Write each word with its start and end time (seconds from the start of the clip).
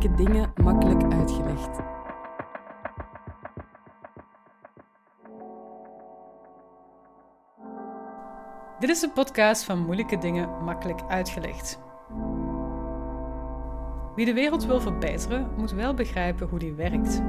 Moeilijke 0.00 0.24
dingen 0.24 0.52
makkelijk 0.62 1.12
uitgelegd. 1.12 1.78
Dit 8.78 8.90
is 8.90 9.00
de 9.00 9.10
podcast 9.14 9.64
van 9.64 9.78
Moeilijke 9.78 10.18
Dingen 10.18 10.64
Makkelijk 10.64 11.00
Uitgelegd. 11.08 11.78
Wie 14.14 14.24
de 14.24 14.34
wereld 14.34 14.64
wil 14.64 14.80
verbeteren, 14.80 15.50
moet 15.56 15.72
wel 15.72 15.94
begrijpen 15.94 16.48
hoe 16.48 16.58
die 16.58 16.72
werkt. 16.72 17.22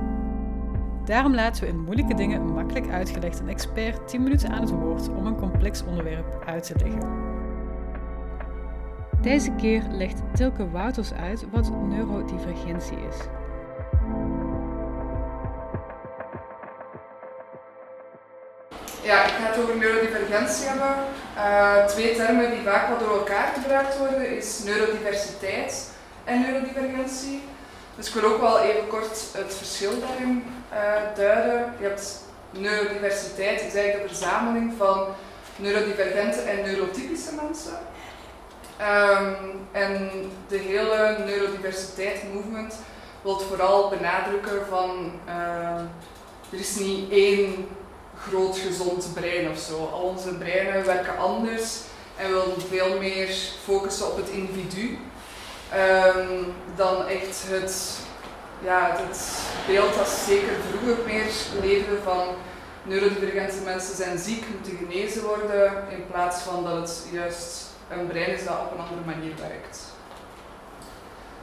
Daarom 1.06 1.34
laten 1.34 1.64
we 1.64 1.70
in 1.70 1.84
Moeilijke 1.84 2.14
Dingen 2.14 2.54
Makkelijk 2.54 2.90
Uitgelegd 2.90 3.40
een 3.40 3.50
expert 3.50 4.08
10 4.08 4.24
minuten 4.24 4.50
aan 4.50 4.62
het 4.62 4.72
woord 4.72 5.10
om 5.10 5.26
een 5.26 5.38
complex 5.38 5.84
onderwerp 5.84 6.44
uit 6.46 6.64
te 6.64 6.76
leggen. 6.84 7.41
Deze 9.22 9.52
keer 9.52 9.84
legt 9.90 10.22
Tilke 10.36 10.70
Wouters 10.70 11.14
uit 11.14 11.44
wat 11.52 11.72
neurodivergentie 11.72 12.98
is. 13.10 13.18
Ja, 19.02 19.24
ik 19.24 19.32
ga 19.32 19.46
het 19.46 19.58
over 19.60 19.78
neurodivergentie 19.78 20.68
hebben. 20.68 20.96
Uh, 21.38 21.86
twee 21.86 22.16
termen 22.16 22.52
die 22.52 22.62
vaak 22.62 22.90
wat 22.90 23.00
door 23.00 23.18
elkaar 23.18 23.54
gebruikt 23.54 23.98
worden 23.98 24.38
is 24.38 24.64
neurodiversiteit 24.64 25.90
en 26.24 26.42
neurodivergentie. 26.42 27.44
Dus 27.96 28.08
ik 28.08 28.14
wil 28.14 28.32
ook 28.32 28.42
wel 28.42 28.60
even 28.60 28.88
kort 28.88 29.26
het 29.34 29.54
verschil 29.56 29.92
daarin 30.00 30.44
uh, 30.74 30.78
duiden. 31.16 31.74
Je 31.80 31.86
hebt 31.86 32.24
neurodiversiteit, 32.50 33.62
is 33.62 33.76
eigenlijk 33.76 34.10
de 34.10 34.16
verzameling 34.16 34.74
van 34.78 35.08
neurodivergente 35.56 36.42
en 36.42 36.62
neurotypische 36.62 37.32
mensen. 37.36 37.78
Um, 38.82 39.36
en 39.72 40.12
de 40.48 40.58
hele 40.58 41.18
neurodiversiteit 41.26 42.34
movement 42.34 42.76
wil 43.22 43.40
vooral 43.40 43.90
benadrukken 43.90 44.68
van 44.70 45.12
uh, 45.28 45.80
er 46.52 46.60
is 46.60 46.76
niet 46.76 47.12
één 47.12 47.68
groot 48.18 48.58
gezond 48.58 49.14
brein 49.14 49.50
of 49.52 49.60
zo. 49.60 49.90
Al 49.94 50.00
onze 50.00 50.34
breinen 50.34 50.86
werken 50.86 51.18
anders 51.18 51.80
en 52.16 52.28
we 52.28 52.34
willen 52.34 52.62
veel 52.70 53.00
meer 53.00 53.28
focussen 53.64 54.08
op 54.08 54.18
het 54.18 54.30
individu 54.30 54.98
um, 55.76 56.54
dan 56.76 57.08
echt 57.08 57.44
het, 57.48 57.98
ja, 58.64 58.98
beeld 59.68 59.96
dat 59.96 60.10
zeker 60.28 60.54
vroeger 60.70 61.04
meer 61.06 61.32
leefde 61.62 61.98
van 62.04 62.28
neurodivergente 62.84 63.62
mensen 63.64 63.96
zijn 63.96 64.18
ziek, 64.18 64.44
moeten 64.54 64.88
genezen 64.88 65.24
worden, 65.24 65.84
in 65.90 66.06
plaats 66.12 66.42
van 66.42 66.64
dat 66.64 66.76
het 66.78 67.06
juist 67.12 67.71
een 67.92 68.08
brein 68.08 68.34
is 68.34 68.46
dat 68.46 68.60
op 68.60 68.72
een 68.72 68.86
andere 68.86 69.06
manier 69.06 69.34
werkt. 69.50 69.80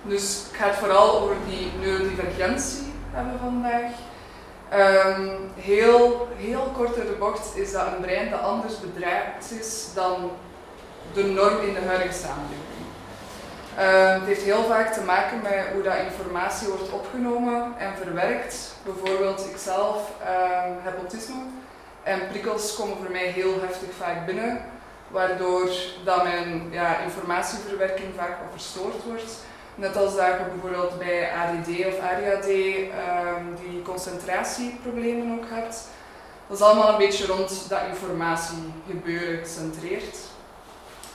Dus 0.02 0.44
ik 0.50 0.56
ga 0.56 0.66
het 0.66 0.76
vooral 0.76 1.20
over 1.20 1.36
die 1.48 1.72
neurodivergentie 1.80 2.92
hebben 3.10 3.38
vandaag. 3.38 3.90
Um, 4.74 5.50
heel, 5.54 6.28
heel 6.36 6.72
kort 6.76 6.96
in 6.96 7.06
de 7.06 7.16
bocht 7.18 7.56
is 7.56 7.72
dat 7.72 7.86
een 7.86 8.00
brein 8.00 8.30
dat 8.30 8.40
anders 8.40 8.80
bedreigd 8.80 9.50
is 9.60 9.88
dan 9.94 10.30
de 11.12 11.24
norm 11.24 11.60
in 11.60 11.74
de 11.74 11.86
huidige 11.86 12.18
samenleving. 12.18 12.86
Um, 13.78 14.20
het 14.20 14.26
heeft 14.26 14.42
heel 14.42 14.64
vaak 14.64 14.92
te 14.92 15.00
maken 15.00 15.42
met 15.42 15.66
hoe 15.72 15.82
dat 15.82 15.96
informatie 15.96 16.68
wordt 16.68 16.92
opgenomen 16.92 17.72
en 17.78 17.96
verwerkt. 18.02 18.74
Bijvoorbeeld, 18.84 19.46
ik 19.50 19.56
zelf 19.56 20.10
um, 20.20 20.76
heb 20.82 20.96
autisme 20.98 21.42
en 22.02 22.28
prikkels 22.28 22.76
komen 22.76 22.96
voor 22.96 23.10
mij 23.10 23.26
heel 23.26 23.60
heftig 23.60 23.88
vaak 23.98 24.26
binnen 24.26 24.60
waardoor 25.10 25.70
dat 26.04 26.22
mijn 26.22 26.68
ja, 26.70 26.98
informatieverwerking 26.98 28.08
vaak 28.16 28.36
verstoord 28.52 29.04
wordt. 29.04 29.46
Net 29.74 29.96
als 29.96 30.16
dat 30.16 30.26
je 30.26 30.44
bijvoorbeeld 30.52 30.98
bij 30.98 31.30
ADD 31.32 31.68
of 31.68 31.98
ADHD 31.98 32.48
um, 32.48 33.56
die 33.62 33.82
concentratieproblemen 33.82 35.38
ook 35.38 35.50
hebt. 35.50 35.88
Dat 36.46 36.58
is 36.58 36.64
allemaal 36.64 36.88
een 36.88 36.98
beetje 36.98 37.26
rond 37.26 37.68
dat 37.68 37.80
informatiegebeuren 37.90 39.38
gecentreerd. 39.38 40.16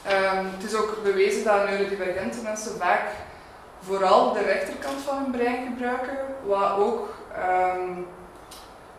Um, 0.07 0.45
het 0.57 0.71
is 0.71 0.75
ook 0.75 0.97
bewezen 1.03 1.43
dat 1.43 1.69
neurodivergente 1.69 2.41
mensen 2.41 2.77
vaak 2.77 3.03
vooral 3.79 4.33
de 4.33 4.41
rechterkant 4.41 5.01
van 5.01 5.17
hun 5.17 5.31
brein 5.31 5.65
gebruiken, 5.65 6.17
wat 6.45 6.77
ook 6.77 7.15
um, 7.77 8.07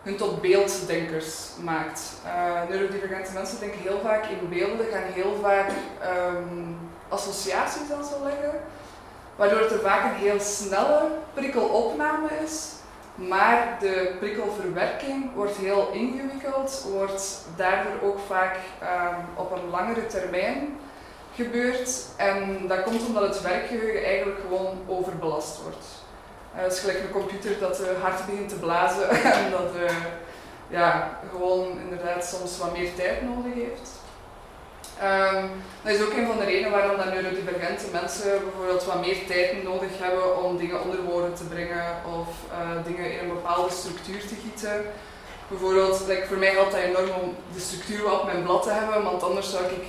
hun 0.05 0.17
tot 0.17 0.41
beelddenkers 0.41 1.49
maakt. 1.63 2.13
Uh, 2.25 2.69
neurodivergente 2.69 3.33
mensen 3.33 3.61
denken 3.61 3.81
heel 3.81 4.01
vaak 4.03 4.25
in 4.27 4.49
beelden, 4.49 4.87
gaan 4.93 5.13
heel 5.13 5.39
vaak 5.43 5.69
um, 5.69 6.77
associaties 7.09 7.93
aan 7.97 8.05
zo 8.05 8.25
leggen, 8.25 8.61
waardoor 9.37 9.61
het 9.61 9.73
er 9.73 9.81
vaak 9.81 10.05
een 10.05 10.21
heel 10.21 10.41
snelle 10.41 11.09
prikkelopname 11.35 12.29
is, 12.45 12.71
maar 13.15 13.77
de 13.81 14.17
prikkelverwerking 14.19 15.35
wordt 15.35 15.57
heel 15.57 15.91
ingewikkeld, 15.93 16.87
wordt 16.93 17.45
daardoor 17.57 18.09
ook 18.09 18.19
vaak 18.27 18.57
um, 18.83 19.17
op 19.35 19.53
een 19.53 19.71
langere 19.71 20.07
termijn 20.07 20.79
gebeurd 21.35 22.07
en 22.17 22.67
dat 22.69 22.83
komt 22.83 23.07
omdat 23.07 23.23
het 23.23 23.43
werkgeheugen 23.43 24.05
eigenlijk 24.05 24.41
gewoon 24.41 24.79
overbelast 24.87 25.63
wordt. 25.63 26.04
Uh, 26.57 26.63
het 26.63 26.73
is 26.73 26.79
gelijk 26.79 26.99
een 26.99 27.11
computer 27.11 27.59
dat 27.59 27.81
uh, 27.81 27.87
hard 28.03 28.27
begint 28.27 28.49
te 28.49 28.55
blazen 28.55 29.09
en 29.41 29.51
dat 29.51 29.71
uh, 29.83 29.97
ja, 30.69 31.19
gewoon 31.31 31.79
inderdaad 31.81 32.25
soms 32.25 32.59
wat 32.59 32.73
meer 32.73 32.95
tijd 32.95 33.23
nodig 33.23 33.55
heeft. 33.55 33.91
Um, 35.03 35.51
dat 35.83 35.93
is 35.95 36.03
ook 36.03 36.13
een 36.13 36.27
van 36.27 36.39
de 36.39 36.45
redenen 36.45 36.71
waarom 36.71 36.97
dat 36.97 37.13
neurodivergente 37.13 37.85
mensen 37.93 38.43
bijvoorbeeld 38.45 38.85
wat 38.85 39.01
meer 39.01 39.27
tijd 39.27 39.63
nodig 39.63 39.89
hebben 39.99 40.45
om 40.45 40.57
dingen 40.57 40.83
onder 40.83 41.03
woorden 41.03 41.35
te 41.35 41.45
brengen 41.45 41.97
of 42.19 42.29
dingen 42.85 43.13
in 43.13 43.19
een 43.19 43.35
bepaalde 43.35 43.71
structuur 43.71 44.21
te 44.21 44.35
gieten. 44.43 44.85
Bijvoorbeeld, 45.49 46.05
voor 46.29 46.37
mij 46.37 46.51
helpt 46.51 46.73
dat 46.73 46.81
enorm 46.81 47.11
om 47.23 47.35
de 47.55 47.61
structuur 47.61 48.13
op 48.13 48.25
mijn 48.25 48.43
blad 48.43 48.63
te 48.63 48.71
hebben, 48.71 49.03
want 49.03 49.23
anders 49.23 49.51
zou 49.51 49.65
ik 49.65 49.85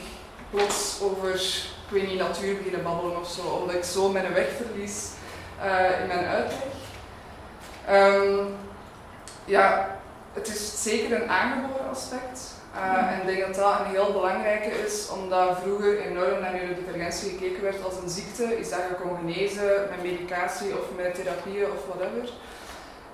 plots 0.49 0.99
over, 1.01 1.33
ik 1.85 1.89
weet 1.89 2.07
niet, 2.07 2.19
natuur 2.19 2.57
beginnen 2.57 2.83
babbelen 2.83 3.19
of 3.19 3.29
zo, 3.29 3.41
omdat 3.41 3.75
ik 3.75 3.83
zo 3.83 4.09
mijn 4.09 4.33
weg 4.33 4.47
verlies 4.61 5.09
uh, 5.63 6.01
in 6.01 6.07
mijn 6.07 6.25
uitleg. 6.25 6.73
Um, 7.89 8.55
ja, 9.45 9.97
het 10.33 10.47
is 10.47 10.83
zeker 10.83 11.21
een 11.21 11.29
aangeboren 11.29 11.89
aspect. 11.89 12.53
Uh, 12.75 13.11
en 13.11 13.19
ik 13.19 13.25
denk 13.25 13.45
dat 13.45 13.55
dat 13.55 13.79
een 13.79 13.91
heel 13.91 14.11
belangrijke 14.11 14.69
is, 14.85 15.09
omdat 15.09 15.57
vroeger 15.61 15.99
enorm 15.99 16.39
naar 16.41 16.51
neurodivergentie 16.51 17.29
gekeken 17.29 17.63
werd 17.63 17.83
als 17.83 17.93
een 18.03 18.09
ziekte. 18.09 18.59
Is 18.59 18.69
dat 18.69 18.79
je 18.89 18.95
kon 19.01 19.17
genezen 19.17 19.87
met 19.89 20.03
medicatie 20.03 20.77
of 20.77 20.85
met 20.95 21.15
therapieën 21.15 21.65
of 21.71 21.85
whatever. 21.87 22.29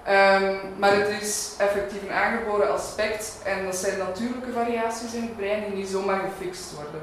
Um, 0.07 0.59
maar 0.77 0.95
het 0.95 1.21
is 1.21 1.55
effectief 1.57 2.01
een 2.01 2.11
aangeboren 2.11 2.73
aspect 2.73 3.41
en 3.43 3.65
dat 3.65 3.75
zijn 3.75 3.97
natuurlijke 3.97 4.51
variaties 4.51 5.13
in 5.13 5.21
het 5.21 5.37
brein 5.37 5.63
die 5.63 5.75
niet 5.75 5.87
zomaar 5.87 6.19
gefixt 6.19 6.73
worden. 6.75 7.01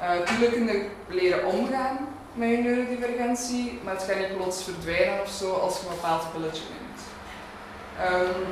Uh, 0.00 0.26
tuurlijk 0.26 0.52
kun 0.52 0.66
je 0.66 0.88
leren 1.08 1.44
omgaan 1.44 2.08
met 2.34 2.48
je 2.48 2.56
neurodivergentie, 2.56 3.78
maar 3.84 3.94
het 3.94 4.02
gaat 4.02 4.18
niet 4.18 4.36
plots 4.36 4.64
verdwijnen 4.64 5.20
of 5.22 5.30
zo 5.30 5.52
als 5.52 5.74
je 5.74 5.86
een 5.86 5.94
bepaald 5.94 6.32
pilletje 6.32 6.62
neemt. 6.72 7.00
Um, 8.12 8.46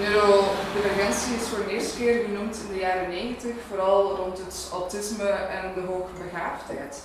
neurodivergentie 0.00 1.34
is 1.34 1.48
voor 1.48 1.64
de 1.64 1.72
eerste 1.72 1.96
keer 1.96 2.24
genoemd 2.24 2.60
in 2.66 2.74
de 2.74 2.80
jaren 2.80 3.08
90, 3.08 3.50
vooral 3.68 4.16
rond 4.16 4.38
het 4.38 4.68
autisme 4.72 5.28
en 5.28 5.72
de 5.74 5.80
hoogbegaafdheid. 5.80 7.02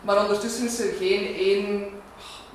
Maar 0.00 0.22
ondertussen 0.22 0.66
is 0.66 0.80
er 0.80 0.92
geen 0.98 1.34
één 1.34 1.90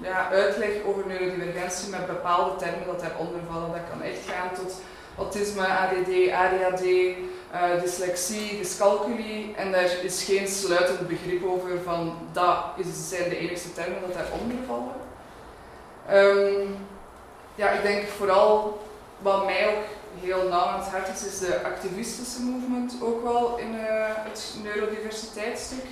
ja, 0.01 0.29
uitleg 0.29 0.71
over 0.85 1.07
neurodivergentie 1.07 1.89
met 1.89 2.07
bepaalde 2.07 2.55
termen 2.55 2.85
dat 2.85 2.99
daaronder 2.99 3.39
vallen. 3.51 3.71
Dat 3.71 3.89
kan 3.89 4.01
echt 4.01 4.19
gaan 4.27 4.55
tot 4.55 4.81
autisme, 5.17 5.67
ADD, 5.67 6.31
ADHD, 6.31 6.85
uh, 7.55 7.81
dyslexie, 7.81 8.57
dyscalculie. 8.57 9.53
En 9.55 9.71
daar 9.71 10.03
is 10.03 10.23
geen 10.23 10.47
sluitend 10.47 11.07
begrip 11.07 11.45
over 11.45 11.81
van 11.83 12.17
dat 12.31 12.57
is, 12.75 13.09
zijn 13.09 13.29
de 13.29 13.37
enige 13.37 13.73
termen 13.73 14.01
dat 14.01 14.13
daaronder 14.13 14.57
vallen. 14.67 15.03
Um, 16.11 16.77
ja, 17.55 17.69
ik 17.69 17.81
denk 17.81 18.07
vooral 18.07 18.81
wat 19.17 19.45
mij 19.45 19.67
ook 19.67 19.83
heel 20.21 20.47
nauw 20.49 20.65
aan 20.65 20.79
het 20.79 20.89
hart 20.89 21.07
is, 21.07 21.25
is 21.25 21.39
de 21.39 21.63
activistische 21.63 22.41
movement 22.41 22.93
ook 23.01 23.23
wel 23.23 23.57
in 23.57 23.73
uh, 23.73 23.81
het 24.07 24.55
neurodiversiteitsstuk. 24.63 25.85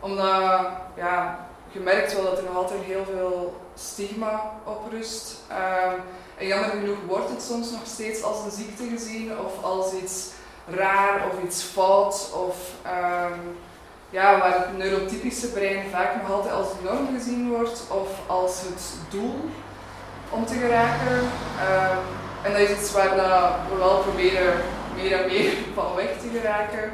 Omdat, 0.00 0.66
ja, 0.96 1.46
je 1.70 1.80
merkt 1.80 2.14
wel 2.14 2.24
dat 2.24 2.38
er 2.38 2.44
nog 2.44 2.56
altijd 2.56 2.82
heel 2.82 3.04
veel 3.04 3.60
stigma 3.74 4.52
op 4.64 4.80
rust. 4.90 5.36
Um, 5.50 6.00
en 6.38 6.46
jammer 6.46 6.70
genoeg 6.70 6.98
wordt 7.06 7.28
het 7.28 7.42
soms 7.42 7.70
nog 7.70 7.86
steeds 7.86 8.22
als 8.22 8.44
een 8.44 8.50
ziekte 8.50 8.84
gezien 8.88 9.38
of 9.38 9.64
als 9.64 9.92
iets 9.92 10.30
raar 10.66 11.22
of 11.26 11.42
iets 11.44 11.62
fout 11.62 12.32
of 12.34 12.56
um, 12.86 13.56
ja, 14.10 14.38
waar 14.38 14.58
het 14.58 14.76
neurotypische 14.76 15.48
brein 15.48 15.90
vaak 15.90 16.22
nog 16.22 16.30
altijd 16.30 16.54
als 16.54 16.68
norm 16.82 17.08
gezien 17.18 17.50
wordt 17.50 17.86
of 17.88 18.08
als 18.26 18.60
het 18.60 18.94
doel 19.10 19.50
om 20.30 20.46
te 20.46 20.54
geraken. 20.54 21.16
Um, 21.16 21.98
en 22.42 22.52
dat 22.52 22.60
is 22.60 22.78
iets 22.78 22.92
waar 22.92 23.10
we 23.68 23.76
wel 23.76 23.98
proberen 23.98 24.54
meer 24.94 25.12
en 25.12 25.26
meer 25.26 25.52
van 25.74 25.94
weg 25.94 26.10
te 26.20 26.38
geraken. 26.38 26.92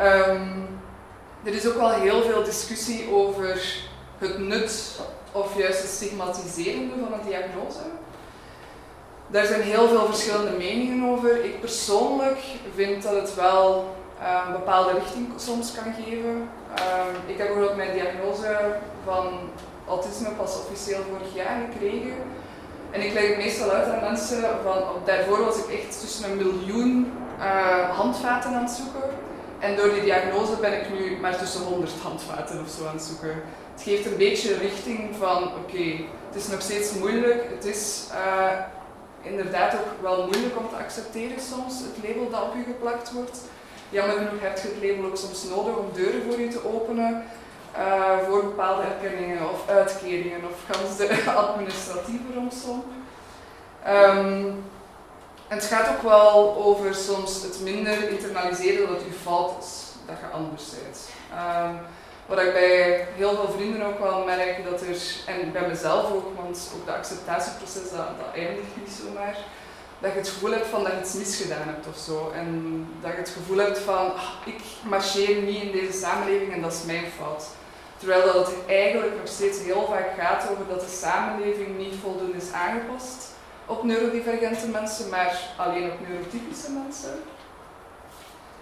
Um, 0.00 0.66
er 1.44 1.54
is 1.54 1.68
ook 1.68 1.76
wel 1.76 1.90
heel 1.90 2.22
veel 2.22 2.44
discussie 2.44 3.12
over 3.12 3.60
het 4.18 4.38
nut 4.38 5.00
of 5.32 5.58
juist 5.58 5.82
het 5.82 5.90
stigmatiserende 5.90 6.94
van 7.00 7.12
een 7.12 7.26
diagnose. 7.26 7.78
Daar 9.30 9.46
zijn 9.46 9.62
heel 9.62 9.88
veel 9.88 10.06
verschillende 10.06 10.56
meningen 10.56 11.08
over. 11.08 11.44
Ik 11.44 11.60
persoonlijk 11.60 12.38
vind 12.74 13.02
dat 13.02 13.14
het 13.14 13.34
wel 13.34 13.94
uh, 14.20 14.42
een 14.46 14.52
bepaalde 14.52 14.92
richting 14.92 15.28
soms 15.36 15.72
kan 15.72 15.92
geven. 16.04 16.48
Uh, 16.78 17.06
ik 17.26 17.38
heb 17.38 17.46
bijvoorbeeld 17.46 17.76
mijn 17.76 17.92
diagnose 17.92 18.74
van 19.04 19.26
autisme 19.88 20.30
pas 20.30 20.58
officieel 20.58 21.02
vorig 21.10 21.34
jaar 21.34 21.60
gekregen. 21.70 22.16
En 22.90 23.00
ik 23.00 23.12
leg 23.12 23.28
het 23.28 23.36
meestal 23.36 23.70
uit 23.70 23.88
aan 23.88 24.00
mensen 24.00 24.42
van, 24.64 24.82
daarvoor 25.04 25.44
was 25.44 25.56
ik 25.56 25.80
echt 25.80 26.00
tussen 26.00 26.30
een 26.30 26.36
miljoen 26.36 27.12
uh, 27.38 27.96
handvaten 27.96 28.50
aan 28.50 28.62
het 28.62 28.70
zoeken. 28.70 29.10
En 29.58 29.76
door 29.76 29.90
die 29.90 30.02
diagnose 30.02 30.56
ben 30.60 30.72
ik 30.72 30.98
nu 30.98 31.16
maar 31.20 31.38
tussen 31.38 31.62
100 31.62 31.92
handvaten 32.02 32.60
of 32.60 32.70
zo 32.70 32.86
aan 32.86 32.94
het 32.94 33.02
zoeken. 33.02 33.42
Het 33.72 33.82
geeft 33.82 34.06
een 34.06 34.16
beetje 34.16 34.58
richting 34.58 35.16
van, 35.18 35.42
oké, 35.42 35.84
het 36.28 36.36
is 36.36 36.48
nog 36.48 36.60
steeds 36.60 36.92
moeilijk. 36.92 37.44
Het 37.54 37.64
is 37.64 38.04
uh, 38.12 38.52
inderdaad 39.22 39.74
ook 39.74 40.02
wel 40.02 40.26
moeilijk 40.26 40.58
om 40.58 40.68
te 40.68 40.76
accepteren 40.84 41.40
soms, 41.40 41.74
het 41.78 42.08
label 42.08 42.30
dat 42.30 42.42
op 42.42 42.54
je 42.54 42.62
geplakt 42.62 43.12
wordt. 43.12 43.38
Jammer 43.90 44.16
genoeg 44.16 44.40
heb 44.40 44.58
je 44.58 44.68
het 44.68 44.82
label 44.82 45.10
ook 45.10 45.16
soms 45.16 45.44
nodig 45.44 45.76
om 45.76 45.92
deuren 45.92 46.22
voor 46.22 46.40
je 46.40 46.48
te 46.48 46.74
openen. 46.74 47.24
Uh, 47.76 48.18
voor 48.28 48.42
bepaalde 48.42 48.82
erkenningen 48.82 49.50
of 49.50 49.68
uitkeringen 49.68 50.40
of 50.50 50.64
gans 50.70 50.96
de 50.96 51.30
administratieve 51.46 52.32
romslomp. 52.34 52.84
Um, 53.88 54.64
het 55.48 55.64
gaat 55.64 55.88
ook 55.88 56.02
wel 56.02 56.56
over 56.64 56.94
soms 56.94 57.42
het 57.42 57.60
minder 57.62 58.10
internaliseren 58.10 58.88
dat 58.88 59.02
je 59.04 59.12
fout 59.22 59.64
is, 59.64 59.84
dat 60.06 60.16
je 60.20 60.26
anders 60.26 60.70
bent. 60.70 61.08
Um, 61.32 61.78
wat 62.28 62.38
ik 62.38 62.52
bij 62.52 63.06
heel 63.14 63.34
veel 63.34 63.54
vrienden 63.56 63.86
ook 63.86 63.98
wel 63.98 64.24
merk, 64.24 64.64
dat 64.70 64.80
er, 64.80 64.96
en 65.26 65.52
bij 65.52 65.68
mezelf 65.68 66.12
ook, 66.12 66.36
want 66.36 66.72
ook 66.74 66.86
de 66.86 66.92
acceptatieproces, 66.92 67.90
dat, 67.90 68.06
dat 68.18 68.34
eindigt 68.34 68.76
niet 68.76 69.00
zomaar, 69.02 69.36
dat 69.98 70.12
je 70.12 70.18
het 70.18 70.28
gevoel 70.28 70.50
hebt 70.50 70.66
van 70.66 70.82
dat 70.82 70.92
je 70.92 71.00
iets 71.00 71.14
misgedaan 71.14 71.68
hebt 71.68 71.86
of 71.86 71.96
zo. 71.96 72.30
En 72.34 72.48
dat 73.00 73.10
je 73.10 73.18
het 73.18 73.28
gevoel 73.28 73.56
hebt 73.56 73.78
van, 73.78 74.14
ach, 74.14 74.32
ik 74.44 74.60
marcheer 74.82 75.42
niet 75.42 75.62
in 75.62 75.72
deze 75.72 75.98
samenleving 75.98 76.52
en 76.52 76.60
dat 76.60 76.72
is 76.72 76.82
mijn 76.82 77.04
fout. 77.18 77.44
Terwijl 77.96 78.24
dat 78.24 78.46
het 78.46 78.54
eigenlijk 78.66 79.16
nog 79.18 79.28
steeds 79.28 79.58
heel 79.62 79.86
vaak 79.90 80.08
gaat 80.18 80.50
over 80.50 80.64
dat 80.68 80.80
de 80.80 80.96
samenleving 81.00 81.78
niet 81.78 81.94
voldoende 82.02 82.36
is 82.36 82.52
aangepast 82.52 83.26
op 83.66 83.82
neurodivergente 83.82 84.68
mensen, 84.68 85.08
maar 85.08 85.40
alleen 85.56 85.90
op 85.90 86.08
neurotypische 86.08 86.70
mensen. 86.70 87.10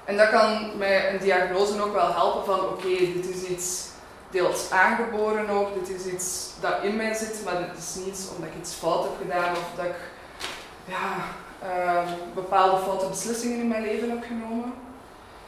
En 0.07 0.17
dat 0.17 0.31
kan 0.31 0.79
mij 0.79 1.13
een 1.13 1.19
diagnose 1.19 1.83
ook 1.83 1.93
wel 1.93 2.13
helpen 2.13 2.45
van 2.45 2.61
oké, 2.61 2.89
dit 2.89 3.29
is 3.29 3.43
iets 3.43 3.85
deels 4.31 4.71
aangeboren 4.71 5.49
ook, 5.49 5.87
dit 5.87 5.99
is 5.99 6.13
iets 6.13 6.51
dat 6.61 6.73
in 6.83 6.97
mij 6.97 7.15
zit, 7.15 7.41
maar 7.45 7.59
dit 7.59 7.79
is 7.79 7.95
niet 8.05 8.29
omdat 8.35 8.51
ik 8.51 8.61
iets 8.61 8.73
fout 8.75 9.05
heb 9.05 9.13
gedaan 9.21 9.51
of 9.51 9.71
dat 9.77 9.85
ik 9.85 10.01
ja, 10.85 11.15
uh, 11.63 12.13
bepaalde 12.35 12.83
foute 12.83 13.09
beslissingen 13.09 13.59
in 13.59 13.69
mijn 13.69 13.83
leven 13.83 14.11
heb 14.11 14.25
genomen. 14.25 14.75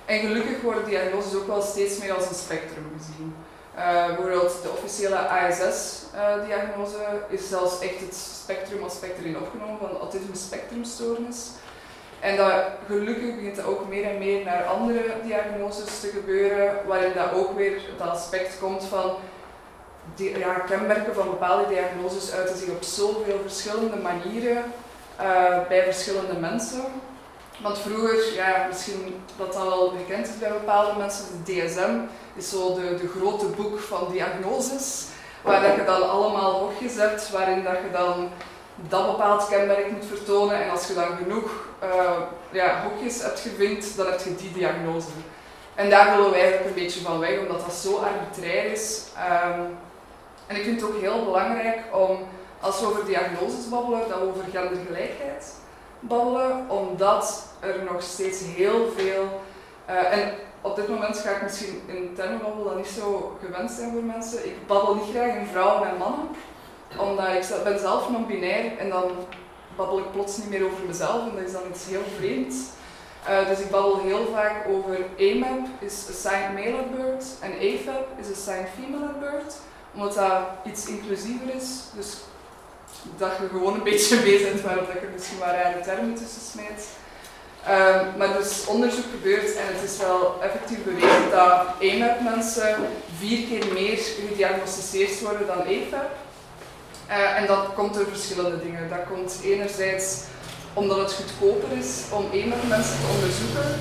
En 0.04 0.20
gelukkig 0.20 0.60
worden 0.60 0.84
diagnoses 0.84 1.34
ook 1.34 1.46
wel 1.46 1.62
steeds 1.62 1.98
meer 1.98 2.14
als 2.14 2.28
een 2.28 2.34
spectrum 2.34 2.92
gezien. 2.98 3.34
Uh, 3.76 4.06
bijvoorbeeld 4.06 4.62
de 4.62 4.70
officiële 4.70 5.16
ASS-diagnose 5.16 6.96
uh, 6.96 7.38
is 7.38 7.48
zelfs 7.48 7.80
echt 7.80 8.00
het 8.00 8.14
spectrum 8.42 8.82
aspect 8.84 9.18
erin 9.18 9.38
opgenomen 9.38 9.78
van 9.78 9.98
autisme 10.00 10.36
spectrumstoornis. 10.36 11.46
En 12.20 12.36
dat, 12.36 12.52
gelukkig 12.86 13.34
begint 13.34 13.56
dat 13.56 13.64
ook 13.64 13.88
meer 13.88 14.04
en 14.04 14.18
meer 14.18 14.44
naar 14.44 14.64
andere 14.64 15.02
diagnoses 15.22 16.00
te 16.00 16.08
gebeuren, 16.08 16.76
waarin 16.86 17.12
dat 17.14 17.32
ook 17.32 17.56
weer 17.56 17.72
het 17.72 18.08
aspect 18.08 18.58
komt 18.58 18.84
van 18.84 19.10
die, 20.14 20.38
ja, 20.38 20.52
kenmerken 20.54 21.14
van 21.14 21.30
bepaalde 21.30 21.68
diagnoses 21.68 22.32
uiten 22.32 22.56
zich 22.56 22.68
op 22.68 22.82
zoveel 22.82 23.38
verschillende 23.42 23.96
manieren 23.96 24.64
uh, 25.20 25.66
bij 25.68 25.84
verschillende 25.84 26.38
mensen. 26.40 26.82
Want 27.62 27.78
vroeger, 27.78 28.34
ja, 28.34 28.66
misschien 28.68 29.22
dat 29.36 29.52
dat 29.52 29.72
al 29.72 29.92
bekend 29.92 30.28
is 30.28 30.38
bij 30.38 30.48
bepaalde 30.48 30.98
mensen, 30.98 31.24
de 31.44 31.52
DSM 31.52 31.90
is 32.34 32.50
zo 32.50 32.74
de, 32.74 32.96
de 33.00 33.08
grote 33.18 33.46
boek 33.46 33.78
van 33.78 34.12
diagnoses, 34.12 35.06
waar 35.42 35.62
dat 35.62 35.74
je 35.74 35.84
dan 35.84 36.10
allemaal 36.10 36.52
hokjes 36.52 36.96
hebt, 36.96 37.30
waarin 37.30 37.64
dat 37.64 37.76
je 37.84 37.90
dan 37.92 38.28
dat 38.88 39.06
bepaald 39.06 39.48
kenmerk 39.48 39.90
moet 39.90 40.04
vertonen. 40.04 40.62
En 40.62 40.70
als 40.70 40.86
je 40.86 40.94
dan 40.94 41.16
genoeg 41.16 41.50
uh, 41.84 42.20
ja, 42.50 42.82
hokjes 42.82 43.22
hebt 43.22 43.40
gevinkt, 43.40 43.96
dan 43.96 44.06
heb 44.06 44.20
je 44.20 44.34
die 44.34 44.52
diagnose. 44.52 45.08
En 45.74 45.90
daar 45.90 46.16
willen 46.16 46.30
we 46.30 46.36
eigenlijk 46.36 46.66
een 46.66 46.82
beetje 46.82 47.00
van 47.00 47.18
weg, 47.18 47.38
omdat 47.38 47.60
dat 47.60 47.74
zo 47.74 47.96
arbitrair 47.96 48.72
is. 48.72 49.04
Um, 49.16 49.76
en 50.46 50.56
ik 50.56 50.64
vind 50.64 50.80
het 50.80 50.90
ook 50.90 51.00
heel 51.00 51.24
belangrijk 51.24 51.78
om, 51.92 52.18
als 52.60 52.80
we 52.80 52.86
over 52.86 53.04
diagnoses 53.04 53.68
babbelen, 53.68 54.08
dat 54.08 54.18
we 54.18 54.28
over 54.28 54.44
gendergelijkheid 54.52 55.54
babbelen, 56.00 56.70
omdat 56.70 57.44
er 57.60 57.82
nog 57.92 58.02
steeds 58.02 58.40
heel 58.44 58.92
veel. 58.96 59.40
Uh, 59.90 60.12
en 60.12 60.32
op 60.60 60.76
dit 60.76 60.88
moment 60.88 61.18
ga 61.18 61.30
ik 61.30 61.42
misschien 61.42 61.82
in 61.86 62.12
termen 62.14 62.42
babbelen 62.42 62.64
dat 62.64 62.76
niet 62.76 62.86
zo 62.86 63.38
gewenst 63.44 63.76
zijn 63.76 63.92
voor 63.92 64.02
mensen. 64.02 64.44
Ik 64.46 64.66
babbel 64.66 64.94
niet 64.94 65.14
graag 65.14 65.34
in 65.34 65.46
vrouwen 65.46 65.88
en 65.88 65.96
mannen, 65.96 66.28
omdat 66.96 67.28
ik 67.28 67.64
ben 67.64 67.78
zelf 67.78 68.10
non-binair 68.10 68.78
en 68.78 68.88
dan 68.88 69.10
babbel 69.76 69.98
ik 69.98 70.12
plots 70.12 70.36
niet 70.36 70.48
meer 70.48 70.64
over 70.64 70.84
mezelf 70.86 71.28
en 71.28 71.34
dat 71.36 71.46
is 71.46 71.52
dan 71.52 71.70
iets 71.70 71.86
heel 71.86 72.04
vreemds. 72.16 72.56
Uh, 73.28 73.48
dus 73.48 73.58
ik 73.58 73.70
babbel 73.70 74.00
heel 74.00 74.26
vaak 74.32 74.66
over 74.68 74.96
AMAP 75.18 75.66
is 75.78 76.06
assigned 76.10 76.52
male 76.54 76.84
birth 76.96 77.26
en 77.40 77.52
AFAB 77.52 78.06
is 78.20 78.30
assigned 78.36 78.68
female 78.78 79.12
birth, 79.20 79.56
omdat 79.94 80.14
dat 80.14 80.40
iets 80.64 80.86
inclusiever 80.86 81.54
is. 81.54 81.68
Dus 81.94 82.16
dat 83.16 83.30
je 83.40 83.48
gewoon 83.48 83.74
een 83.74 83.82
beetje 83.82 84.20
mee 84.24 84.42
bent 84.42 84.60
waarop 84.60 84.86
dat 84.86 85.00
je 85.00 85.08
misschien 85.12 85.38
maar 85.38 85.54
rare 85.54 85.80
termen 85.80 86.14
tussen 86.14 86.42
smijt. 86.50 86.88
Maar 88.18 88.34
er 88.34 88.40
is 88.40 88.66
onderzoek 88.66 89.04
gebeurd 89.10 89.56
en 89.56 89.66
het 89.66 89.90
is 89.90 89.98
wel 89.98 90.42
effectief 90.42 90.84
bewezen 90.84 91.30
dat 91.30 91.66
AMAP-mensen 91.80 92.76
vier 93.18 93.46
keer 93.46 93.72
meer 93.72 93.98
gediagnosticeerd 94.28 95.20
worden 95.20 95.46
dan 95.46 95.60
AFAB. 95.60 96.10
Uh, 97.08 97.40
en 97.40 97.46
dat 97.46 97.74
komt 97.74 97.94
door 97.94 98.06
verschillende 98.06 98.62
dingen. 98.62 98.88
Dat 98.88 99.04
komt 99.10 99.40
enerzijds 99.42 100.22
omdat 100.72 100.98
het 100.98 101.12
goedkoper 101.12 101.78
is 101.78 102.02
om 102.10 102.24
AMAP-mensen 102.24 102.96
te 102.98 103.06
onderzoeken. 103.14 103.80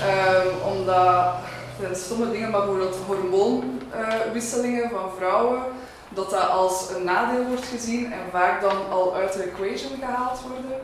Uh, 0.00 0.66
omdat, 0.72 1.34
zijn 1.80 1.96
stomme 1.96 2.30
dingen, 2.30 2.50
maar 2.50 2.60
bijvoorbeeld 2.60 2.96
hormoonwisselingen 3.06 4.90
van 4.90 5.10
vrouwen, 5.16 5.62
dat 6.08 6.30
dat 6.30 6.48
als 6.48 6.90
een 6.90 7.04
nadeel 7.04 7.44
wordt 7.44 7.66
gezien 7.66 8.12
en 8.12 8.30
vaak 8.30 8.60
dan 8.60 8.90
al 8.90 9.14
uit 9.14 9.32
de 9.32 9.42
equation 9.42 9.98
gehaald 10.00 10.40
worden. 10.40 10.80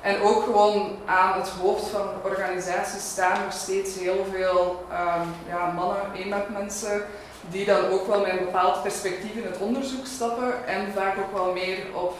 En 0.00 0.20
ook 0.20 0.42
gewoon 0.42 0.96
aan 1.06 1.40
het 1.40 1.48
hoofd 1.48 1.88
van 1.88 2.08
organisaties 2.24 3.10
staan 3.10 3.44
nog 3.44 3.52
steeds 3.52 3.98
heel 3.98 4.26
veel 4.32 4.86
um, 4.90 5.34
ja, 5.48 5.72
mannen, 5.76 5.96
eenmaatmensen, 6.14 7.02
die 7.48 7.64
dan 7.64 7.84
ook 7.90 8.06
wel 8.06 8.20
met 8.20 8.30
een 8.30 8.44
bepaald 8.44 8.82
perspectief 8.82 9.34
in 9.34 9.44
het 9.44 9.58
onderzoek 9.58 10.06
stappen 10.06 10.66
en 10.66 10.92
vaak 10.94 11.18
ook 11.18 11.32
wel 11.32 11.52
meer 11.52 11.78
op 11.94 12.16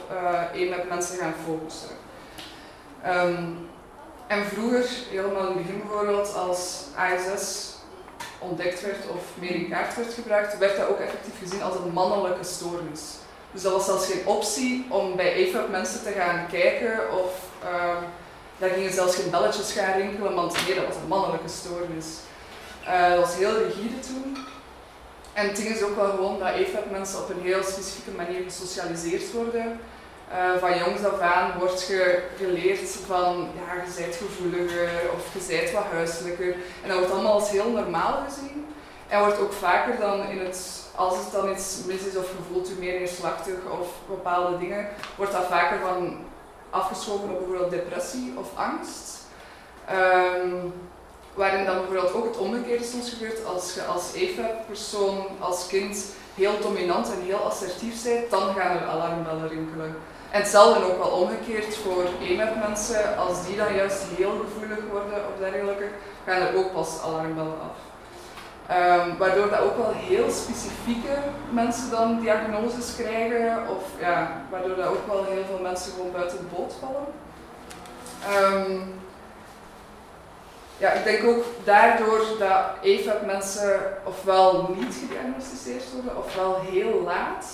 uh, 0.55 0.89
mensen 0.89 1.19
gaan 1.19 1.35
focussen. 1.47 1.91
Um, 3.07 3.69
en 4.27 4.45
vroeger, 4.45 4.87
helemaal 5.11 5.41
in 5.41 5.57
het 5.57 5.57
begin 5.57 5.83
bijvoorbeeld, 5.87 6.35
als 6.35 6.85
ASS 6.97 7.69
ontdekt 8.39 8.83
werd 8.83 9.09
of 9.15 9.23
meer 9.35 9.55
in 9.55 9.69
kaart 9.69 9.97
werd 9.97 10.15
gebruikt, 10.15 10.59
werd 10.59 10.77
dat 10.77 10.89
ook 10.89 10.99
effectief 10.99 11.39
gezien 11.39 11.63
als 11.63 11.75
een 11.75 11.93
mannelijke 11.93 12.45
stoornis. 12.45 13.01
Dus 13.53 13.63
dat 13.63 13.73
was 13.73 13.85
zelfs 13.85 14.07
geen 14.07 14.27
optie 14.27 14.87
om 14.89 15.17
bij 15.17 15.33
EFAP 15.33 15.69
mensen 15.69 16.03
te 16.03 16.11
gaan 16.11 16.47
kijken 16.51 16.99
of 17.25 17.33
uh, 17.65 17.97
daar 18.59 18.71
gingen 18.71 18.93
zelfs 18.93 19.17
geen 19.17 19.31
belletjes 19.31 19.73
gaan 19.73 19.99
rinkelen, 20.01 20.35
want 20.35 20.67
nee, 20.67 20.75
dat 20.75 20.87
was 20.87 20.97
een 20.97 21.09
mannelijke 21.09 21.49
stoornis. 21.49 22.07
Uh, 22.85 23.09
dat 23.09 23.19
was 23.19 23.37
heel 23.37 23.63
rigide 23.63 23.99
toen. 23.99 24.37
En 25.41 25.47
het 25.47 25.57
ding 25.57 25.69
is 25.69 25.83
ook 25.83 25.97
wel 25.97 26.11
gewoon 26.11 26.39
dat 26.39 26.55
EFAP 26.55 26.91
mensen 26.91 27.19
op 27.19 27.29
een 27.31 27.41
heel 27.43 27.63
specifieke 27.63 28.11
manier 28.11 28.43
gesocialiseerd 28.43 29.33
worden. 29.33 29.81
Uh, 30.33 30.57
van 30.59 30.79
jongs 30.79 31.05
af 31.05 31.21
aan 31.21 31.59
wordt 31.59 31.87
je 31.87 32.23
geleerd 32.37 32.91
van 33.07 33.49
ja, 33.55 33.83
je 33.83 34.03
bent 34.03 34.17
gevoeliger 34.17 34.91
of 35.15 35.33
je 35.33 35.55
bent 35.57 35.71
wat 35.71 35.85
huiselijker. 35.93 36.55
En 36.83 36.89
dat 36.89 36.99
wordt 36.99 37.13
allemaal 37.13 37.33
als 37.33 37.51
heel 37.51 37.71
normaal 37.71 38.23
gezien. 38.29 38.67
En 39.09 39.21
wordt 39.21 39.41
ook 39.41 39.53
vaker 39.53 39.99
dan 39.99 40.29
in 40.29 40.39
het 40.39 40.89
als 40.95 41.17
het 41.17 41.33
dan 41.33 41.51
iets 41.51 41.79
mis 41.87 42.03
is 42.05 42.17
of 42.17 42.29
je 42.31 42.53
voelt 42.53 42.69
je 42.69 42.75
meer 42.79 42.99
neerslachtig 42.99 43.55
of 43.81 43.89
bepaalde 44.09 44.59
dingen, 44.59 44.89
wordt 45.17 45.33
dat 45.33 45.47
vaker 45.47 45.79
van 45.79 46.19
afgeschoven 46.71 47.31
op 47.31 47.39
bijvoorbeeld 47.39 47.71
depressie 47.71 48.33
of 48.37 48.49
angst. 48.55 49.19
Um, 49.91 50.73
waarin 51.35 51.65
dan 51.65 51.77
bijvoorbeeld 51.77 52.15
ook 52.15 52.25
het 52.25 52.37
omgekeerde 52.37 52.85
soms 52.85 53.11
gebeurt. 53.11 53.45
Als 53.45 53.75
je 53.75 53.85
als 53.85 54.13
EFAP-persoon, 54.15 55.27
als 55.39 55.67
kind, 55.67 56.05
heel 56.35 56.61
dominant 56.61 57.13
en 57.13 57.21
heel 57.23 57.39
assertief 57.39 58.03
bent, 58.03 58.31
dan 58.31 58.55
gaan 58.55 58.77
er 58.77 58.87
alarmbellen 58.87 59.49
rinkelen. 59.49 59.97
En 60.31 60.41
hetzelfde 60.41 60.85
ook 60.85 60.99
wel 60.99 61.19
omgekeerd 61.21 61.77
voor 61.77 62.05
EMAP-mensen. 62.23 63.17
Als 63.19 63.47
die 63.47 63.57
dan 63.57 63.75
juist 63.75 64.03
heel 64.17 64.45
gevoelig 64.45 64.79
worden 64.91 65.15
of 65.15 65.39
dergelijke, 65.39 65.89
gaan 66.27 66.43
er 66.43 66.57
ook 66.57 66.73
pas 66.73 67.03
alarmbellen 67.05 67.61
af. 67.61 67.77
Ehm, 68.67 69.17
waardoor 69.19 69.51
dat 69.51 69.61
ook 69.61 69.77
wel 69.77 69.93
heel 69.95 70.31
specifieke 70.31 71.17
mensen 71.51 71.91
dan 71.91 72.21
diagnoses 72.21 72.97
krijgen, 72.97 73.69
of 73.69 73.85
ja, 73.99 74.43
waardoor 74.51 74.77
dat 74.77 74.87
ook 74.87 75.07
wel 75.07 75.25
heel 75.25 75.45
veel 75.45 75.59
mensen 75.63 75.93
gewoon 75.93 76.13
buiten 76.13 76.39
de 76.39 76.57
boot 76.57 76.75
vallen. 76.81 77.07
Ehm, 78.29 78.79
ja, 80.81 80.91
ik 80.91 81.05
denk 81.05 81.25
ook 81.25 81.45
daardoor 81.65 82.23
dat 82.39 82.63
AFAB 82.83 83.27
mensen 83.27 83.81
ofwel 84.05 84.75
niet 84.77 84.95
gediagnosticeerd 85.01 85.85
worden, 85.93 86.25
ofwel 86.25 86.61
heel 86.71 87.03
laat. 87.05 87.47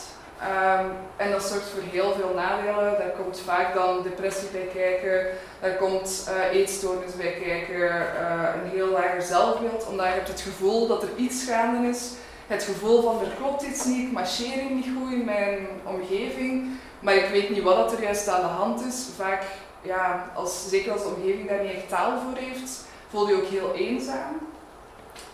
Um, 0.42 0.90
en 1.16 1.30
dat 1.30 1.42
zorgt 1.42 1.68
voor 1.68 1.82
heel 1.90 2.12
veel 2.12 2.32
nadelen. 2.34 2.98
Daar 2.98 3.12
komt 3.22 3.40
vaak 3.40 3.74
dan 3.74 4.02
depressie 4.02 4.48
bij 4.52 4.68
kijken, 4.74 5.26
daar 5.60 5.76
komt 5.76 6.28
uh, 6.28 6.58
eetstoornis 6.58 7.16
bij 7.16 7.42
kijken, 7.44 7.78
uh, 7.78 8.48
een 8.62 8.70
heel 8.70 8.88
lager 8.88 9.22
zelfbeeld, 9.22 9.86
omdat 9.86 10.06
je 10.06 10.12
hebt 10.12 10.28
het 10.28 10.40
gevoel 10.40 10.86
dat 10.86 11.02
er 11.02 11.08
iets 11.16 11.44
gaande 11.44 11.88
is. 11.88 12.10
Het 12.46 12.62
gevoel 12.62 13.02
van 13.02 13.20
er 13.20 13.32
klopt 13.38 13.62
iets 13.62 13.84
niet, 13.84 14.06
ik 14.06 14.12
marcheer 14.12 14.70
niet 14.70 14.86
goed 14.96 15.12
in 15.12 15.24
mijn 15.24 15.66
omgeving, 15.84 16.68
maar 17.00 17.14
ik 17.14 17.28
weet 17.28 17.50
niet 17.50 17.62
wat 17.62 17.92
er 17.92 18.02
juist 18.02 18.28
aan 18.28 18.40
de 18.40 18.46
hand 18.46 18.86
is. 18.86 19.06
Vaak, 19.16 19.42
ja, 19.82 20.30
als, 20.34 20.68
zeker 20.68 20.92
als 20.92 21.02
de 21.02 21.08
omgeving 21.16 21.48
daar 21.48 21.62
niet 21.62 21.74
echt 21.74 21.88
taal 21.88 22.12
voor 22.20 22.38
heeft, 22.38 22.84
voel 23.10 23.28
je 23.28 23.34
ook 23.34 23.48
heel 23.48 23.74
eenzaam. 23.74 24.34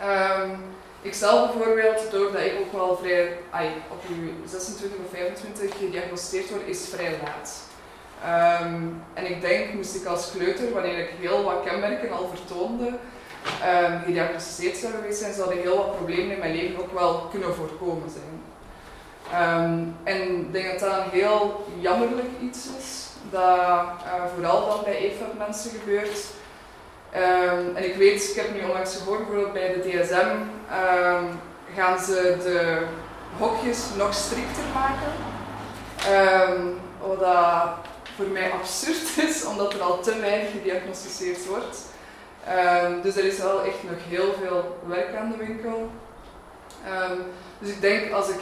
Um, 0.02 0.58
ik 1.02 1.14
zelf 1.14 1.52
bijvoorbeeld, 1.52 2.10
doordat 2.10 2.40
ik 2.40 2.54
ook 2.60 2.72
wel 2.72 2.96
vrij, 2.96 3.36
op 3.90 4.02
je 4.08 4.32
26 4.46 4.98
of 5.04 5.10
25 5.10 5.78
gediagnosticeerd 5.78 6.50
word, 6.50 6.66
is 6.66 6.88
vrij 6.88 7.18
laat. 7.24 7.70
Um, 8.62 9.02
en 9.14 9.30
ik 9.30 9.40
denk, 9.40 9.72
moest 9.74 9.94
ik 9.94 10.06
als 10.06 10.30
kleuter, 10.30 10.72
wanneer 10.72 10.98
ik 10.98 11.10
heel 11.20 11.44
wat 11.44 11.62
kenmerken 11.64 12.12
al 12.12 12.28
vertoonde, 12.34 12.86
um, 12.86 14.00
gediagnosticeerd 14.04 14.76
zou 14.76 14.92
geweest 14.92 15.18
zijn, 15.18 15.34
zouden 15.34 15.58
heel 15.58 15.76
wat 15.76 15.96
problemen 15.96 16.32
in 16.32 16.38
mijn 16.38 16.54
leven 16.54 16.80
ook 16.80 16.92
wel 16.92 17.28
kunnen 17.30 17.54
voorkomen 17.54 18.10
zijn. 18.10 18.42
En 20.04 20.38
ik 20.38 20.52
denk 20.52 20.70
dat 20.70 20.90
dat 20.90 20.98
een 20.98 21.10
heel 21.10 21.64
jammerlijk 21.80 22.28
iets 22.40 22.68
is, 22.78 23.08
dat 23.30 23.42
uh, 24.04 24.24
vooral 24.34 24.66
dan 24.66 24.84
bij 24.84 24.96
EFAP 24.96 25.38
mensen 25.38 25.70
gebeurt, 25.70 26.18
Um, 27.16 27.76
en 27.76 27.84
ik 27.84 27.94
weet, 27.94 28.30
ik 28.30 28.36
heb 28.36 28.54
nu 28.54 28.62
onlangs 28.62 28.96
gehoord 28.96 29.18
bijvoorbeeld 29.18 29.52
bij 29.52 29.72
de 29.72 29.80
DSM, 29.80 30.30
ehm, 30.70 31.24
gaan 31.74 31.98
ze 31.98 32.36
de 32.42 32.82
hokjes 33.38 33.78
nog 33.96 34.14
strikter 34.14 34.64
maken. 34.74 35.12
Um, 36.50 36.80
wat 36.98 37.68
voor 38.16 38.26
mij 38.26 38.50
absurd 38.50 39.18
is, 39.28 39.44
omdat 39.44 39.74
er 39.74 39.80
al 39.80 40.00
te 40.00 40.18
weinig 40.18 40.50
gediagnosticeerd 40.50 41.46
wordt. 41.46 41.78
dus 43.02 43.16
er 43.16 43.24
is 43.24 43.38
wel 43.38 43.62
echt 43.62 43.82
nog 43.82 43.98
heel 44.08 44.34
veel 44.40 44.78
werk 44.86 45.16
aan 45.16 45.30
de 45.30 45.44
winkel. 45.44 45.90
dus 47.58 47.70
ik 47.70 47.80
denk 47.80 48.12
als 48.12 48.28
ik 48.28 48.40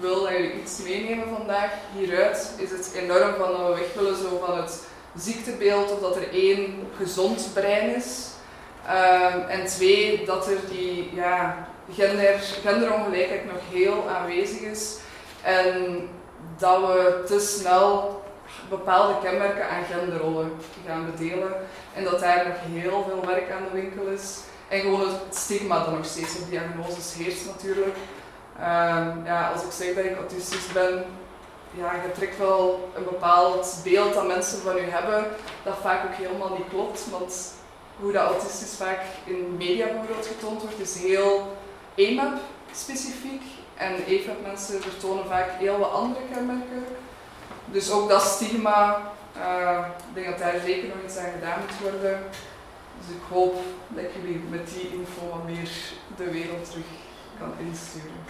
wil 0.00 0.22
dat 0.22 0.30
jullie 0.30 0.60
iets 0.62 0.82
meenemen 0.82 1.28
vandaag 1.36 1.70
hieruit, 1.96 2.52
is 2.56 2.70
het 2.70 2.92
enorm 2.94 3.34
van 3.34 3.52
dat 3.52 3.66
we 3.66 3.74
weg 3.74 3.94
willen 3.94 4.16
zo 4.16 4.42
van 4.46 4.56
het 4.56 4.82
ziektebeeld 5.16 5.92
of 5.92 6.00
dat 6.00 6.16
er 6.16 6.32
één 6.32 6.88
gezond 6.96 7.50
brein 7.54 7.94
is. 7.94 8.28
Um, 8.86 9.48
en 9.48 9.66
twee, 9.66 10.24
dat 10.24 10.46
er 10.46 10.58
die 10.70 11.10
ja, 11.14 11.68
gender, 11.94 12.38
genderongelijkheid 12.38 13.44
nog 13.44 13.60
heel 13.70 14.08
aanwezig 14.08 14.60
is. 14.60 14.96
En 15.42 16.08
dat 16.58 16.80
we 16.80 17.22
te 17.26 17.40
snel 17.40 18.22
bepaalde 18.68 19.14
kenmerken 19.22 19.68
aan 19.68 19.84
genderrollen 19.84 20.52
gaan 20.86 21.10
bedelen. 21.10 21.52
En 21.94 22.04
dat 22.04 22.20
daar 22.20 22.48
nog 22.48 22.82
heel 22.82 23.04
veel 23.08 23.26
werk 23.26 23.50
aan 23.50 23.64
de 23.72 23.80
winkel 23.80 24.06
is. 24.06 24.38
En 24.68 24.80
gewoon 24.80 25.00
het 25.00 25.36
stigma 25.36 25.84
dat 25.84 25.92
nog 25.92 26.04
steeds 26.04 26.38
op 26.38 26.50
diagnoses 26.50 27.14
heerst 27.14 27.46
natuurlijk. 27.46 27.96
Um, 28.58 29.24
ja, 29.24 29.50
als 29.54 29.62
ik 29.62 29.72
zeg 29.72 29.94
dat 29.94 30.04
ik 30.04 30.16
autistisch 30.16 30.72
ben, 30.72 31.04
ja, 31.70 31.92
je 31.92 32.12
trekt 32.12 32.38
wel 32.38 32.90
een 32.94 33.04
bepaald 33.04 33.80
beeld 33.84 34.14
dat 34.14 34.26
mensen 34.26 34.58
van 34.58 34.76
u 34.76 34.80
hebben, 34.80 35.26
dat 35.62 35.76
vaak 35.80 36.04
ook 36.04 36.14
helemaal 36.14 36.56
niet 36.56 36.68
klopt. 36.68 37.10
Want 37.10 37.52
hoe 37.96 38.12
dat 38.12 38.26
autistisch 38.26 38.76
vaak 38.76 39.00
in 39.24 39.56
media 39.56 39.86
bijvoorbeeld 39.86 40.26
getoond 40.26 40.62
wordt, 40.62 40.80
is 40.80 40.96
heel 40.96 41.56
EMAP 41.94 42.38
specifiek. 42.72 43.42
En 43.76 44.04
EFAP 44.06 44.42
mensen 44.42 44.82
vertonen 44.82 45.26
vaak 45.26 45.50
heel 45.58 45.78
wat 45.78 45.92
andere 45.92 46.24
kenmerken. 46.32 46.84
Dus 47.64 47.90
ook 47.90 48.08
dat 48.08 48.22
stigma, 48.22 49.12
uh, 49.36 49.86
ik 50.08 50.14
denk 50.14 50.26
dat 50.26 50.38
daar 50.38 50.60
zeker 50.64 50.88
nog 50.88 50.96
iets 51.04 51.16
aan 51.16 51.32
gedaan 51.32 51.60
moet 51.60 51.90
worden. 51.90 52.22
Dus 52.98 53.16
ik 53.16 53.22
hoop 53.28 53.54
dat 53.88 54.04
jullie 54.14 54.42
met 54.50 54.68
die 54.68 54.90
info 54.92 55.28
wat 55.30 55.44
meer 55.44 55.70
de 56.16 56.30
wereld 56.30 56.70
terug 56.70 56.84
kan 57.38 57.52
insturen. 57.58 58.24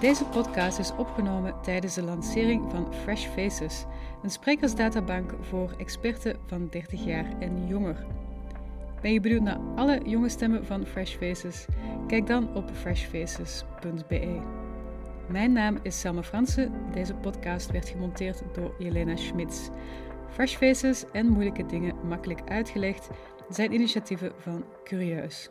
Deze 0.00 0.24
podcast 0.24 0.78
is 0.78 0.92
opgenomen 0.96 1.54
tijdens 1.62 1.94
de 1.94 2.02
lancering 2.02 2.70
van 2.70 2.94
Fresh 2.94 3.26
Faces, 3.26 3.84
een 4.22 4.30
sprekersdatabank 4.30 5.34
voor 5.40 5.74
experten 5.78 6.36
van 6.46 6.68
30 6.70 7.04
jaar 7.04 7.38
en 7.38 7.66
jonger. 7.66 8.06
Ben 9.00 9.12
je 9.12 9.20
benieuwd 9.20 9.42
naar 9.42 9.58
alle 9.76 10.00
jonge 10.04 10.28
stemmen 10.28 10.66
van 10.66 10.86
Fresh 10.86 11.16
Faces? 11.16 11.66
Kijk 12.06 12.26
dan 12.26 12.54
op 12.54 12.70
freshfaces.be. 12.72 14.40
Mijn 15.28 15.52
naam 15.52 15.78
is 15.82 16.00
Selma 16.00 16.22
Fransen. 16.22 16.72
Deze 16.92 17.14
podcast 17.14 17.70
werd 17.70 17.88
gemonteerd 17.88 18.42
door 18.52 18.74
Jelena 18.78 19.16
Schmitz. 19.16 19.68
Fresh 20.30 20.56
Faces 20.56 21.04
en 21.12 21.26
moeilijke 21.26 21.66
dingen 21.66 21.94
makkelijk 22.08 22.40
uitgelegd 22.50 23.08
zijn 23.48 23.72
initiatieven 23.72 24.32
van 24.38 24.64
Curieus. 24.84 25.50